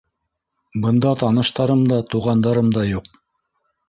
[0.85, 3.13] Бында таныштарым да, туғандарым да юҡ.